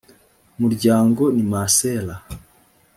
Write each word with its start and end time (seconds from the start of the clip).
muryango 0.59 1.23
ni 1.35 1.43
masera 1.51 2.15